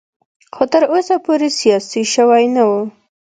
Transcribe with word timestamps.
خو 0.55 0.63
تر 0.73 0.83
اوسه 0.93 1.15
پورې 1.25 1.47
سیاسي 1.59 2.03
شوی 2.13 2.45
نه 2.55 2.63
و. 2.69 2.71